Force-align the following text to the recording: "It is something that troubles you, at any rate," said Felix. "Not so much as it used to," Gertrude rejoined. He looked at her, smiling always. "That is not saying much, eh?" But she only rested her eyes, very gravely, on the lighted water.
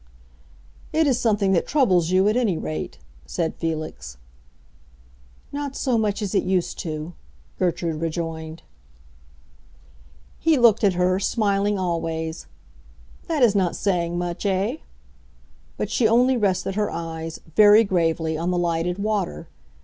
"It 0.91 1.05
is 1.05 1.19
something 1.19 1.51
that 1.51 1.67
troubles 1.67 2.09
you, 2.09 2.27
at 2.27 2.35
any 2.35 2.57
rate," 2.57 2.97
said 3.27 3.53
Felix. 3.57 4.17
"Not 5.51 5.75
so 5.75 5.95
much 5.95 6.23
as 6.23 6.33
it 6.33 6.41
used 6.41 6.79
to," 6.79 7.13
Gertrude 7.59 8.01
rejoined. 8.01 8.63
He 10.39 10.57
looked 10.57 10.83
at 10.83 10.93
her, 10.95 11.19
smiling 11.19 11.77
always. 11.77 12.47
"That 13.27 13.43
is 13.43 13.53
not 13.53 13.75
saying 13.75 14.17
much, 14.17 14.43
eh?" 14.43 14.77
But 15.77 15.91
she 15.91 16.07
only 16.07 16.35
rested 16.35 16.73
her 16.73 16.89
eyes, 16.89 17.39
very 17.55 17.83
gravely, 17.83 18.39
on 18.39 18.49
the 18.49 18.57
lighted 18.57 18.97
water. 18.97 19.49